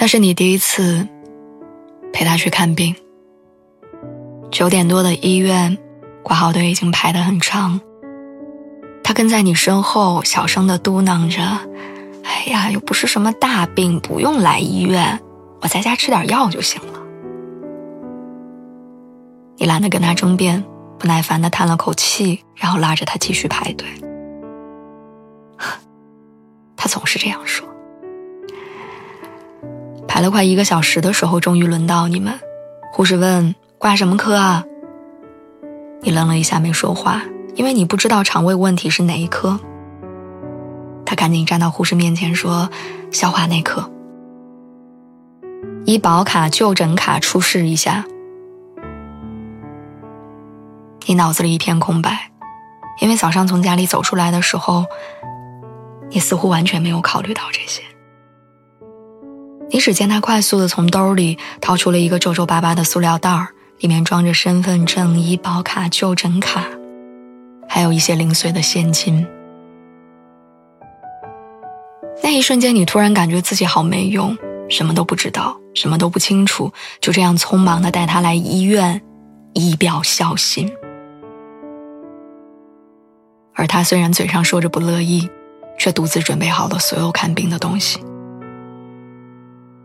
[0.00, 1.08] 那是你第一次
[2.12, 2.94] 陪他去看病。
[4.48, 5.76] 九点多的医院，
[6.22, 7.80] 挂号队已经排得很长。
[9.02, 11.42] 他跟在你身后，小声的嘟囔着
[12.22, 15.18] ：“哎呀，又不是什么大病，不用来医院，
[15.60, 17.00] 我在家吃点药就行了。”
[19.58, 20.64] 你懒得跟他争辩，
[20.96, 23.88] 不耐烦的叹了口气，然后拉着他继续排队。
[26.76, 27.66] 他总是这样说。
[30.18, 32.40] 排了快一个小时的时候，终于轮到你们。
[32.92, 34.64] 护士问：“挂什么科啊？”
[36.02, 37.22] 你愣了一下，没说话，
[37.54, 39.60] 因为你不知道肠胃问题是哪一科。
[41.06, 42.68] 他赶紧站到护士面前说
[43.12, 43.88] ：“消化内科。”
[45.86, 48.04] 医保卡、就诊卡出示一下。
[51.06, 52.32] 你脑子里一片空白，
[53.00, 54.84] 因为早上从家里走出来的时候，
[56.10, 57.82] 你似乎完全没有考虑到这些。
[59.70, 63.48] 你只见他快速的从兜里掏出了一个皱皱巴巴的塑料袋儿，
[63.80, 66.64] 里面装着身份证、医保卡、就诊卡，
[67.68, 69.26] 还有一些零碎的现金。
[72.22, 74.36] 那一瞬间，你突然感觉自己好没用，
[74.70, 79.00] 什么都不知道，什么都不清楚，就这样匆忙的带他来医院，
[79.52, 80.70] 以表孝心。
[83.54, 85.28] 而他虽然嘴上说着不乐意，
[85.78, 88.00] 却独自准备好了所有看病的东西。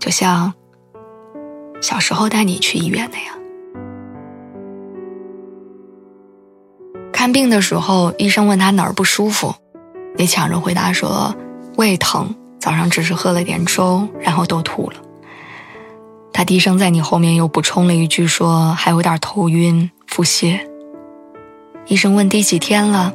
[0.00, 0.52] 就像
[1.80, 3.38] 小时候带你去医院那样，
[7.12, 9.54] 看病的时候，医生问他哪儿不舒服，
[10.16, 11.34] 你抢着回答说
[11.76, 14.96] 胃疼，早上只是喝了点粥，然后都吐了。
[16.32, 20.58] 他低声在你后面又补充了一句说还有点头晕，腹泻。
[21.86, 23.12] 医生问第几天了，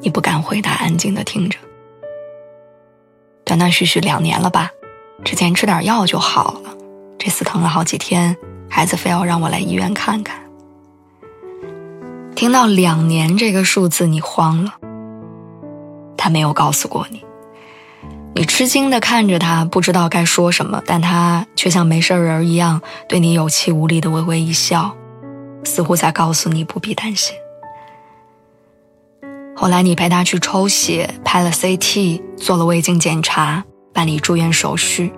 [0.00, 1.58] 你不敢回答，安静的听着。
[3.44, 4.70] 断断续续两年了吧。
[5.24, 6.70] 之前吃点药就好了，
[7.18, 8.36] 这次疼了好几天，
[8.70, 10.40] 孩子非要让我来医院看看。
[12.34, 14.74] 听到两年这个数字，你慌了。
[16.16, 17.24] 他没有告诉过你，
[18.34, 24.96] 你吃惊的看着他，不知道该说什么，但他却像没事人一样，对你有气无力的微微一笑，
[25.64, 27.36] 似乎在告诉你不必担心。
[29.56, 33.64] 后来你陪他去抽血，拍了 CT，做了胃镜检查。
[33.98, 35.12] 办理住院手续，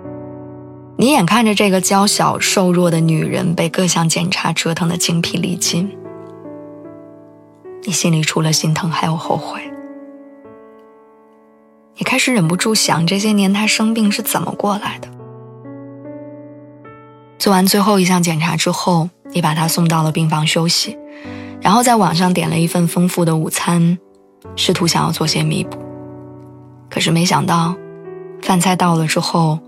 [0.96, 5.94] 你眼看着这个娇小瘦弱的女人被各项检查折腾的精疲力尽，
[7.84, 9.60] 你心里除了心疼还有后悔。
[11.96, 15.08] 你开始忍不住想，这些年她生病是怎么过来的？
[17.38, 20.96] 做完最后一项检查之后，你把她送到了病房休息，
[21.60, 23.98] 然后在网上点了一份丰富的午餐，
[24.56, 25.76] 试图想要做些弥补，
[26.88, 27.76] 可是没想到。
[28.42, 29.58] 饭菜到了之后，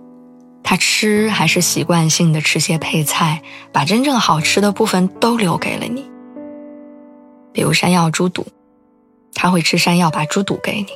[0.62, 6.10] 他吃还是习惯性的吃些配菜，把真正好吃的部分都留给了你。
[7.53, 8.47] 比如山药猪肚，
[9.34, 10.88] 他会吃山药，把猪肚给你；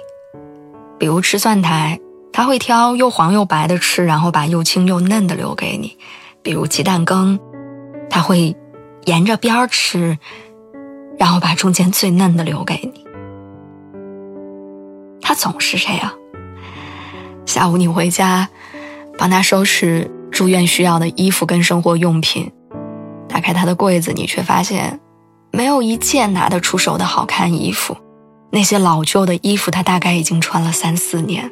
[0.98, 2.00] 比如吃蒜苔，
[2.32, 5.98] 他会挑又黄又白的吃，然后把又青又嫩的留给你；
[6.42, 7.38] 比如鸡蛋羹，
[8.08, 8.56] 他会
[9.04, 10.18] 沿着边儿吃，
[11.18, 13.04] 然后把中间最嫩的留给你。
[15.20, 16.12] 他总是这样。
[17.46, 18.48] 下午你回家，
[19.16, 22.52] 帮他收拾住院需要的衣服跟生活用品。
[23.28, 25.00] 打开他的柜子，你却发现
[25.52, 27.96] 没有一件拿得出手的好看衣服。
[28.50, 31.50] 那些老旧的衣服，他大概已经穿了三四年。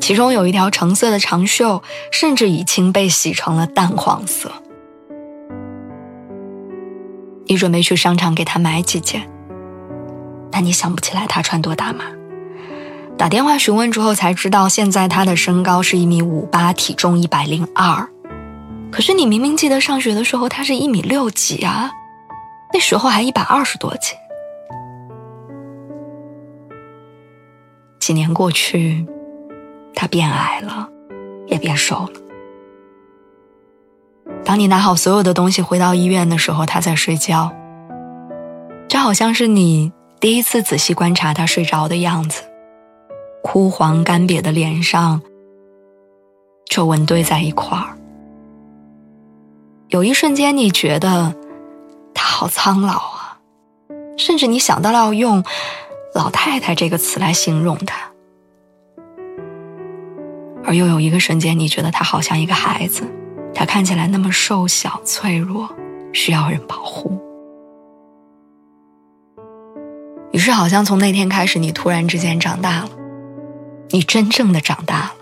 [0.00, 4.50] 其中有一条橙色的长袖，甚至已经被洗成了淡黄色。
[7.46, 9.28] 你准备去商场给他买几件，
[10.50, 12.04] 但你想不起来他穿多大码。
[13.22, 18.08] 打电话询问之后才知道，现在他的身高是一米五八，体重一百零二。
[18.90, 21.88] 可是你明明记得上学的时候他是一米六几啊，
[22.74, 24.18] 那时候还一百二十多斤。
[28.00, 29.06] 几年过去，
[29.94, 30.88] 他变矮了，
[31.46, 32.20] 也变瘦了。
[34.44, 37.52] 当你拿好所有的东西回到医院的时候，他在睡觉。
[38.88, 39.92] 这好像是你。
[40.18, 42.42] 第一次仔细观察他睡着的样子，
[43.42, 45.20] 枯黄干瘪的脸上，
[46.66, 47.98] 皱纹堆在一块儿。
[49.88, 51.34] 有一瞬间，你觉得
[52.14, 53.38] 他好苍老啊，
[54.16, 55.44] 甚至你想到了要用
[56.14, 58.10] “老太太”这个词来形容他。
[60.64, 63.02] 而又有一个瞬间，你觉得他好像一个孩子，
[63.52, 65.68] 他看起来那么瘦小脆弱，
[66.12, 67.18] 需要人保护。
[70.30, 72.88] 于是，好像从那天开始，你突然之间长大了，
[73.92, 75.12] 你真正的长大了。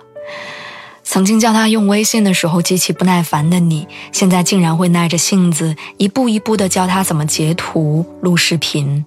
[1.02, 9.04] 曾经叫他用微信的时候极其不耐烦的你，现在竟然会耐着性子一步一步的教他怎么截图、录视频。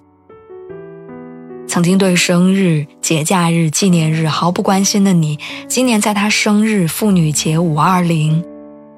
[1.66, 8.44] 曾经对生日、节假日、纪念日毫不关心的你，今年在他生日、妇女节、五二零，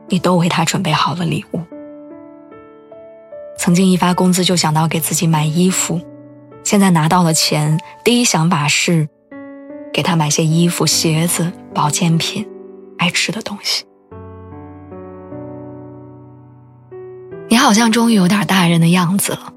[0.08, 1.60] 你都为他准备好了礼物。
[3.56, 6.00] 曾经一发工资就想到给自己买衣服。
[6.64, 9.08] 现在拿到了钱，第一想法是
[9.96, 12.46] 给他买些衣服、鞋子、保健品、
[12.98, 13.87] 爱吃的东西。
[17.48, 19.54] 你好像终于有点大人的样子了，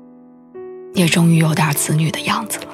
[0.94, 2.68] 也终于有点子女的样子了。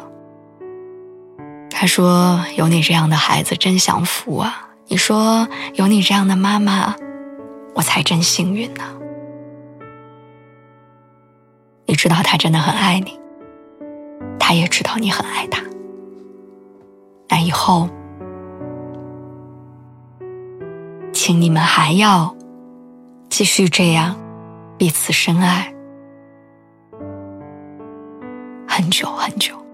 [1.72, 6.94] 他说：“有你这样的孩子真享福啊！”你说：“有你这样的妈妈，
[7.74, 8.84] 我才真幸运呢。”
[11.88, 13.20] 你知道他真的很爱你。
[14.40, 15.64] 他也知道你很爱他，
[17.40, 17.90] 以后，
[21.12, 22.36] 请你们还要
[23.30, 24.16] 继续这样
[24.78, 25.74] 彼此深爱
[28.68, 29.65] 很久很久。